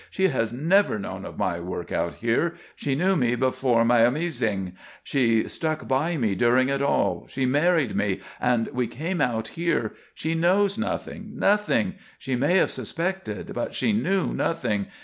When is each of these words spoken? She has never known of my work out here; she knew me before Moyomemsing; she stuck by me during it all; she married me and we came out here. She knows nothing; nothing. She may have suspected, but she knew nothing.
She 0.09 0.29
has 0.29 0.51
never 0.51 0.97
known 0.97 1.25
of 1.25 1.37
my 1.37 1.59
work 1.59 1.91
out 1.91 2.15
here; 2.15 2.55
she 2.75 2.95
knew 2.95 3.15
me 3.15 3.35
before 3.35 3.85
Moyomemsing; 3.85 4.71
she 5.03 5.47
stuck 5.47 5.87
by 5.87 6.17
me 6.17 6.33
during 6.33 6.69
it 6.69 6.81
all; 6.81 7.27
she 7.29 7.45
married 7.45 7.95
me 7.95 8.19
and 8.39 8.67
we 8.69 8.87
came 8.87 9.21
out 9.21 9.49
here. 9.49 9.93
She 10.15 10.33
knows 10.33 10.75
nothing; 10.75 11.33
nothing. 11.37 11.97
She 12.17 12.35
may 12.35 12.57
have 12.57 12.71
suspected, 12.71 13.51
but 13.53 13.75
she 13.75 13.93
knew 13.93 14.33
nothing. 14.33 14.87